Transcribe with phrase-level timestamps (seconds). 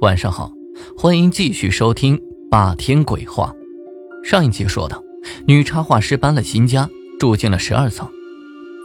[0.00, 0.50] 晚上好，
[0.96, 2.16] 欢迎继续收听
[2.48, 3.54] 《霸天鬼话》。
[4.26, 5.02] 上一集说到，
[5.46, 6.88] 女插画师搬了新家，
[7.18, 8.08] 住进了十二层。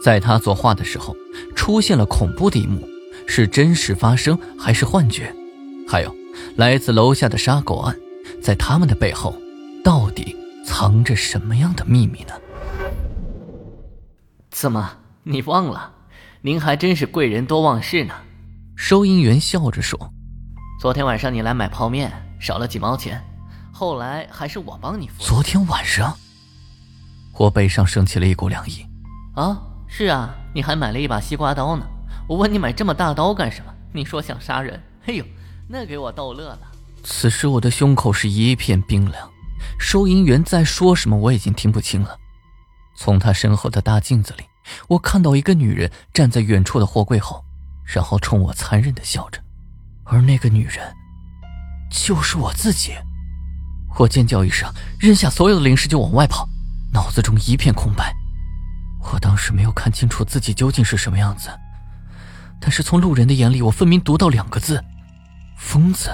[0.04, 1.16] 在她作画的时候，
[1.54, 2.86] 出现了恐怖的一幕，
[3.26, 5.34] 是真实发生还是幻觉？
[5.88, 6.14] 还有，
[6.54, 7.96] 来自楼下的杀狗案，
[8.42, 9.34] 在他们的背后，
[9.82, 10.36] 到底
[10.66, 12.34] 藏着什么样的秘密呢？
[14.50, 15.94] 怎么，你忘了？
[16.42, 18.12] 您还真是贵人多忘事呢。
[18.76, 20.12] 收银员笑着说。
[20.78, 23.24] 昨天晚上你来买泡面，少了几毛钱，
[23.72, 25.22] 后来还是我帮你付。
[25.22, 26.14] 昨天晚上，
[27.32, 28.86] 我背上升起了一股凉意。
[29.34, 31.86] 啊，是啊，你还买了一把西瓜刀呢。
[32.28, 33.72] 我问你买这么大刀干什么？
[33.90, 34.78] 你说想杀人。
[35.06, 35.24] 哎呦，
[35.66, 36.60] 那给我逗乐了。
[37.02, 39.30] 此时我的胸口是一片冰凉，
[39.78, 42.18] 收银员在说什么我已经听不清了。
[42.94, 44.44] 从他身后的大镜子里，
[44.88, 47.42] 我看到一个女人站在远处的货柜后，
[47.82, 49.40] 然后冲我残忍的笑着。
[50.06, 50.94] 而那个女人，
[51.90, 52.94] 就是我自己。
[53.98, 56.48] 我尖叫一声，扔下所有的零食就往外跑，
[56.92, 58.14] 脑子中一片空白。
[59.12, 61.48] 我当时没有看清楚自己究竟是什么样子，
[62.60, 64.84] 但是从路人的眼里，我分明读到两个字：
[65.56, 66.10] 疯子。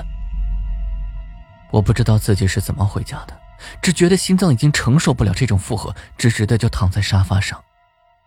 [1.71, 3.37] 我不知道自己是怎么回家的，
[3.83, 7.61] 只觉得心脏已经承受不了这种负荷，直直的就躺在沙发上，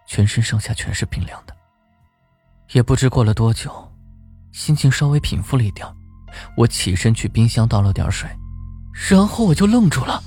[0.06, 1.56] 全身上下全是冰凉的。
[2.72, 3.92] 也不知过了多久。
[4.56, 5.86] 心情稍微平复了一点，
[6.56, 8.30] 我起身去冰箱倒了点水，
[9.10, 10.24] 然后我就愣住了，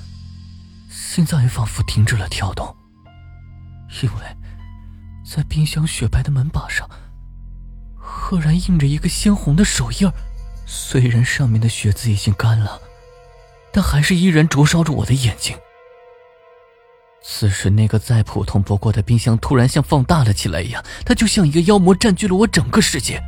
[0.90, 2.76] 心脏也仿佛停止了跳动，
[4.02, 4.36] 因为，
[5.24, 6.86] 在冰箱雪白的门把上，
[7.96, 10.06] 赫然印着一个鲜红的手印
[10.66, 12.78] 虽然上面的血渍已经干了，
[13.72, 15.56] 但还是依然灼烧着我的眼睛。
[17.24, 23.18] 此时，那个再普通不过的冰箱突然像放大了起来一样，它就像一个妖魔占据了我整个世界。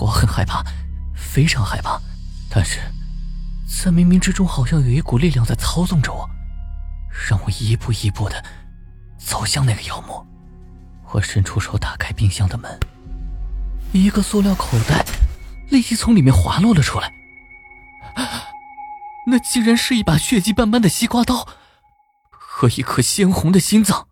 [0.00, 0.62] 我很害怕，
[1.14, 2.00] 非常害怕，
[2.50, 2.80] 但是，
[3.66, 6.28] 在冥冥之中，好像有一股力量在操纵着我，
[7.28, 8.44] 让我一步一步的
[9.18, 10.26] 走向那个妖魔。
[11.12, 12.78] 我伸出手打开冰箱的门，
[13.92, 15.04] 一个塑料口袋
[15.70, 17.10] 立即从里面滑落了出来，
[19.28, 21.48] 那竟然是一把血迹斑斑的西瓜刀
[22.30, 24.08] 和一颗鲜红的心脏。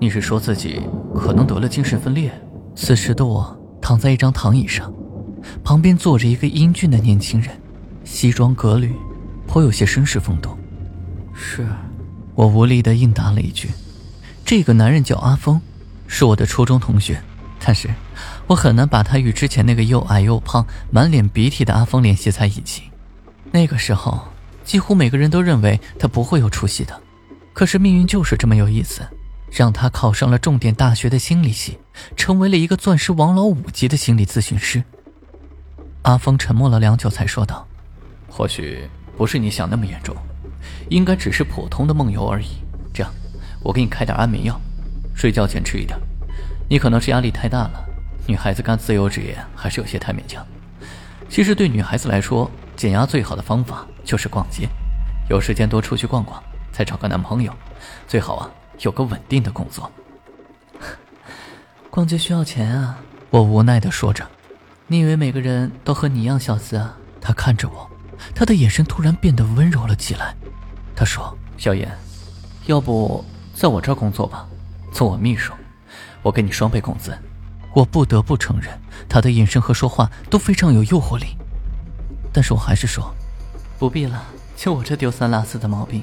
[0.00, 0.82] 你是说自己
[1.14, 2.32] 可能得了精神分裂？
[2.76, 4.92] 此时的我躺在一张躺椅上，
[5.64, 7.50] 旁边坐着一个英俊的年轻人，
[8.04, 8.92] 西装革履，
[9.46, 10.56] 颇有些绅士风度。
[11.34, 11.66] 是，
[12.34, 13.70] 我无力的应答了一句。
[14.44, 15.60] 这个男人叫阿峰，
[16.06, 17.20] 是我的初中同学，
[17.58, 17.88] 但是，
[18.46, 22.82] 我很难把他与之前那个又矮又胖、满脸鼻涕的阿峰联系在一起。
[23.50, 24.20] 那个时候，
[24.64, 27.00] 几乎每个人都认为他不会有出息的，
[27.54, 29.02] 可是命运就是这么有意思。
[29.56, 31.78] 让他考上了重点大学的心理系，
[32.14, 34.84] 成为了一个钻石王老五级的心理咨询师。
[36.02, 37.66] 阿峰沉默了良久，才说道
[38.28, 38.86] ：“或许
[39.16, 40.14] 不是你想那么严重，
[40.90, 42.48] 应该只是普通的梦游而已。
[42.92, 43.10] 这样，
[43.62, 44.60] 我给你开点安眠药，
[45.14, 45.98] 睡觉前吃一点。
[46.68, 47.82] 你可能是压力太大了，
[48.26, 50.46] 女孩子干自由职业还是有些太勉强。
[51.30, 54.68] 其实对女孩子来说，减压最好的方法就是逛街，
[55.30, 57.50] 有时间多出去逛逛，再找个男朋友，
[58.06, 58.50] 最好啊。”
[58.80, 59.90] 有个稳定的工作。
[61.90, 62.98] 逛街需要钱啊！
[63.30, 64.26] 我无奈的说着。
[64.86, 66.96] 你以为每个人都和你一样小资啊？
[67.20, 67.90] 他看着我，
[68.34, 70.34] 他的眼神突然变得温柔了起来。
[70.94, 71.90] 他说：“小严，
[72.66, 74.46] 要不在我这儿工作吧，
[74.92, 75.52] 做我秘书，
[76.22, 77.16] 我给你双倍工资。”
[77.74, 78.72] 我不得不承认，
[79.06, 81.36] 他的眼神和说话都非常有诱惑力。
[82.32, 83.14] 但是我还是说
[83.78, 84.24] ：“不必了，
[84.56, 86.02] 就我这丢三落四的毛病。”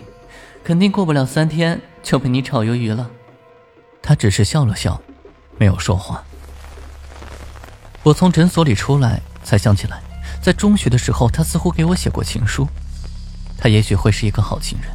[0.63, 3.09] 肯定过不了三天就被你炒鱿鱼了。
[4.01, 5.01] 他只是笑了笑，
[5.57, 6.24] 没有说话。
[8.03, 10.02] 我从诊所里出来，才想起来，
[10.41, 12.68] 在中学的时候，他似乎给我写过情书。
[13.57, 14.90] 他也许会是一个好情人，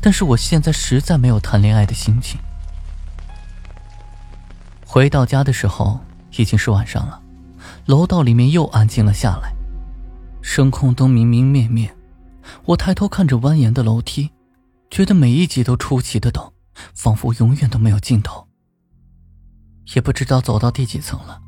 [0.00, 2.40] 但是我现在实在没有谈恋爱的心情。
[4.86, 6.00] 回到家的时候
[6.36, 7.20] 已经是晚上了，
[7.84, 9.52] 楼道里面又安静了下来，
[10.40, 11.94] 声控灯明明灭灭。
[12.64, 14.30] 我抬头看着蜿蜒的楼梯。
[14.90, 16.50] 觉得每一集都出奇的陡，
[16.94, 18.46] 仿佛永远都没有尽头。
[19.94, 21.40] 也不知道走到第几层了，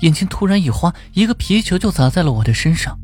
[0.00, 2.98] 眼睛突然一花，一个皮球就砸在了我的身上。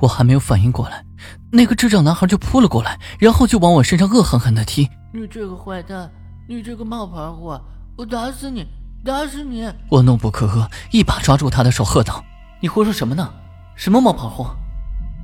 [0.00, 1.04] 我还没有反应过来，
[1.52, 4.88] 那个智障男孩就扑了过来，然后就往我身上恶狠狠的踢。
[5.12, 6.10] 你这个坏蛋，
[6.48, 7.62] 你这个冒牌货，
[7.96, 8.66] 我打死你，
[9.04, 9.64] 打死你！
[9.90, 12.24] 我怒不可遏，一把抓住他的手，喝道
[12.60, 13.32] ：“你胡说什么呢？
[13.76, 14.56] 什么冒牌货？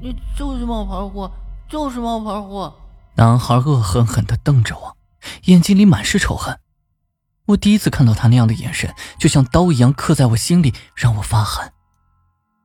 [0.01, 1.31] 你就是冒牌货，
[1.69, 2.73] 就是冒牌货！”
[3.19, 4.97] 男孩恶狠狠地瞪着我，
[5.47, 6.57] 眼睛里满是仇恨。
[7.47, 11.73] 我第一次看到他那样的眼神，就像刀一样刻在我心里，让我发寒。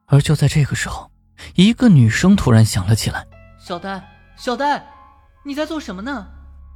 [0.06, 1.10] 而就在这个时候，
[1.56, 3.26] 一个女声突然响了起来
[3.60, 4.00] ：“小呆，
[4.38, 4.86] 小呆，
[5.44, 6.28] 你在做什么呢？”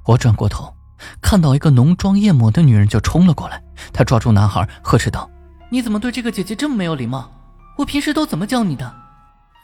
[0.08, 0.74] 我转过头，
[1.22, 3.62] 看到一个浓妆艳抹的女人就冲了过来，
[3.94, 5.30] 她抓住男孩，呵斥道
[5.70, 7.32] ：“你怎么对这个姐姐这么没有礼貌？
[7.78, 8.92] 我平时都怎么教你的？”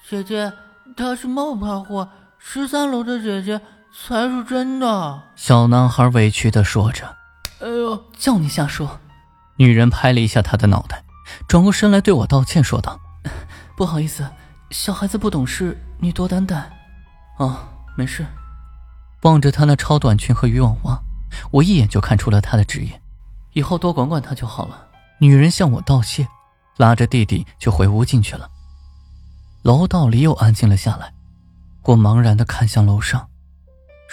[0.07, 0.53] 姐姐，
[0.95, 2.07] 她是冒牌货，
[2.37, 3.59] 十三楼的姐姐
[3.95, 5.21] 才是真的。
[5.35, 7.15] 小男孩委屈地说着
[7.61, 8.99] ：“哎呦，叫你瞎说！”
[9.57, 11.03] 女人拍了一下他的脑袋，
[11.47, 12.99] 转过身来对我道歉说道
[13.77, 14.27] ：“不好意思，
[14.71, 16.71] 小孩子不懂事，你多担待。”
[17.37, 17.55] 哦，
[17.95, 18.25] 没事。
[19.21, 20.99] 望着他那超短裙和渔网袜，
[21.51, 22.99] 我一眼就看出了他的职业，
[23.53, 24.87] 以后多管管他就好了。
[25.19, 26.27] 女人向我道谢，
[26.77, 28.49] 拉着弟弟就回屋进去了。
[29.61, 31.13] 楼道里又安静了下来，
[31.83, 33.29] 我茫然的看向楼上，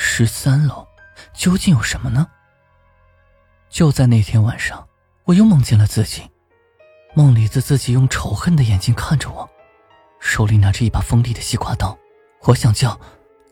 [0.03, 0.89] 十三楼
[1.35, 2.27] 究竟有什么呢？
[3.69, 4.89] 就在那天晚上，
[5.25, 6.23] 我又梦见了自己，
[7.15, 9.47] 梦里的自己用仇恨的眼睛看着我，
[10.19, 11.97] 手里拿着一把锋利的西瓜刀，
[12.45, 12.99] 我想叫。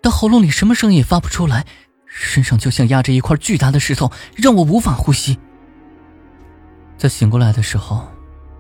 [0.01, 1.67] 但喉咙里什么声音也发不出来，
[2.07, 5.39] 身上就像压着一块巨大的石头，让我无法呼吸。
[6.97, 8.09] 在醒过来的时候，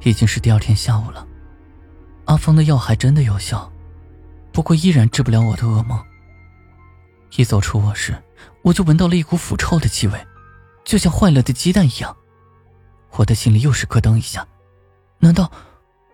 [0.02, 1.26] 已经是第二天下午了。
[2.26, 3.72] 阿峰的药还真的有效，
[4.52, 5.98] 不过依然治不了我的噩梦。
[7.36, 8.16] 一走出卧室，
[8.62, 10.26] 我就闻到了一股腐臭的气味，
[10.84, 12.16] 就像坏了的鸡蛋一样。
[13.12, 14.46] 我的心里又是咯噔一下，
[15.18, 15.50] 难道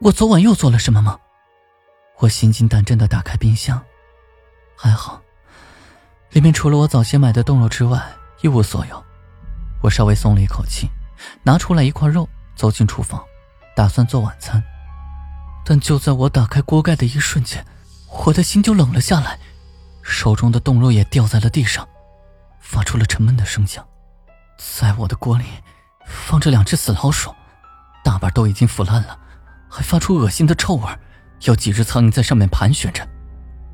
[0.00, 1.18] 我昨晚又做了什么吗？
[2.18, 3.82] 我心惊胆战的打开冰箱。
[4.76, 5.20] 还好，
[6.30, 8.02] 里面除了我早先买的冻肉之外
[8.42, 9.04] 一无所有。
[9.82, 10.88] 我稍微松了一口气，
[11.42, 13.22] 拿出来一块肉，走进厨房，
[13.76, 14.62] 打算做晚餐。
[15.64, 17.64] 但就在我打开锅盖的一瞬间，
[18.08, 19.38] 我的心就冷了下来，
[20.04, 21.88] 手中的冻肉也掉在了地上，
[22.60, 23.84] 发出了沉闷的声响。
[24.58, 25.44] 在我的锅里
[26.06, 27.34] 放着两只死老鼠，
[28.04, 29.18] 大半都已经腐烂了，
[29.68, 30.88] 还发出恶心的臭味，
[31.44, 33.02] 有几只苍蝇在上面盘旋着。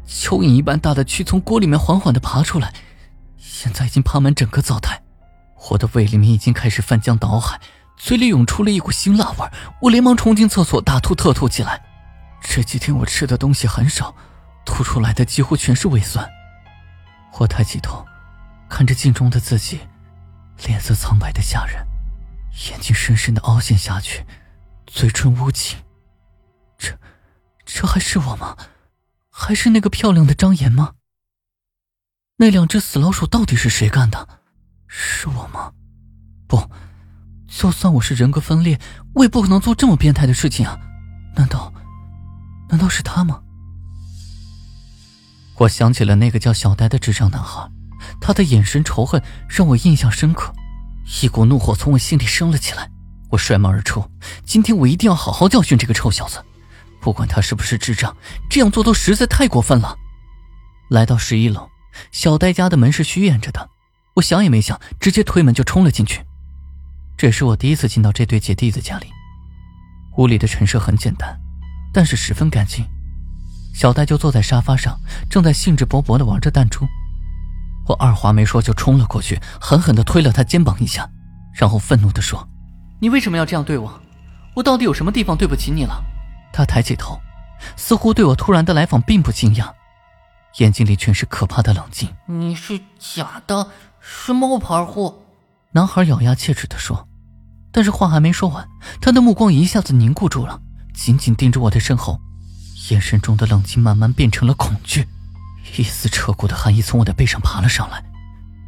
[0.07, 2.73] 蚯蚓一般大的蛆从锅里面缓缓的爬出来，
[3.37, 5.03] 现在已经爬满整个灶台，
[5.69, 7.61] 我的胃里面已经开始翻江倒海，
[7.97, 9.47] 嘴里涌出了一股辛辣味
[9.83, 11.83] 我连忙冲进厕所大吐特吐起来。
[12.41, 14.15] 这几天我吃的东西很少，
[14.65, 16.29] 吐出来的几乎全是胃酸。
[17.39, 18.05] 我抬起头，
[18.69, 19.81] 看着镜中的自己，
[20.67, 21.87] 脸色苍白的吓人，
[22.69, 24.27] 眼睛深深的凹陷下去，
[24.87, 25.79] 嘴唇乌青。
[26.77, 26.99] 这，
[27.65, 28.57] 这还是我吗？
[29.31, 30.95] 还是那个漂亮的张岩吗？
[32.37, 34.41] 那两只死老鼠到底是谁干的？
[34.87, 35.73] 是我吗？
[36.49, 36.71] 不，
[37.47, 38.79] 就算我是人格分裂，
[39.15, 40.79] 我也不可能做这么变态的事情啊！
[41.37, 41.73] 难道，
[42.69, 43.41] 难道是他吗？
[45.61, 47.71] 我想起了那个叫小呆的智障男孩，
[48.19, 50.55] 他的眼神仇恨让我印象深刻，
[51.23, 52.91] 一股怒火从我心里升了起来。
[53.29, 54.03] 我摔门而出，
[54.43, 56.43] 今天我一定要好好教训这个臭小子。
[57.03, 58.17] 不管他是不是智障，
[58.49, 59.95] 这样做都实在太过分了。
[60.89, 61.69] 来到十一楼，
[62.11, 63.69] 小呆家的门是虚掩着的，
[64.15, 66.25] 我想也没想，直接推门就冲了进去。
[67.19, 69.09] 这是我第一次进到这对姐弟的家里。
[70.17, 71.39] 屋里的陈设很简单，
[71.93, 72.83] 但是十分干净。
[73.73, 76.87] 小戴就坐在沙发上，正在兴致勃勃地玩着弹珠。
[77.87, 81.09] 我二话没说就冲了过去，狠狠地推了他肩膀一下，
[81.55, 82.49] 然后愤怒地说
[83.01, 84.01] ：“你为什么要这样对我？
[84.55, 86.05] 我到底有什么地方对不起你了？”
[86.53, 87.19] 他抬起头，
[87.77, 89.71] 似乎对我突然的来访并不惊讶，
[90.59, 92.09] 眼睛里全是可怕的冷静。
[92.27, 93.69] 你是假的，
[94.01, 95.17] 是冒牌货。
[95.73, 97.09] 男孩咬牙切齿地说，
[97.73, 98.69] 但是话还没说完，
[99.01, 100.61] 他的目光一下子凝固住了，
[100.93, 102.21] 紧紧盯着我的身后，
[102.91, 105.07] 眼神中的冷静慢慢变成了恐惧，
[105.77, 108.03] 一丝彻骨的寒意从我的背上爬了上来，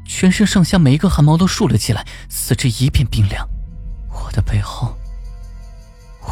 [0.07, 3.47] 全身上下每一个汗毛都竖了起来，四肢一片冰凉。
[4.11, 4.97] 我的背后，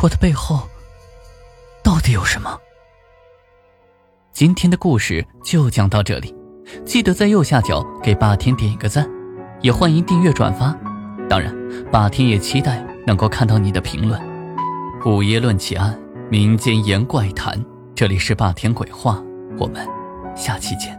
[0.03, 0.69] 我的背后。
[1.83, 2.61] 到底有什么？
[4.33, 6.35] 今天的故事就讲到这里，
[6.85, 9.09] 记得在右下角给霸天点一个赞，
[9.63, 10.77] 也欢迎订阅转发。
[11.29, 11.55] 当然，
[11.91, 14.21] 霸天也期待能够看到你的评论。
[15.07, 15.99] 午夜论奇案，
[16.31, 17.59] 民间言怪谈，
[18.01, 19.23] 这里是霸天鬼话，
[19.59, 19.87] 我们
[20.35, 20.99] 下期见。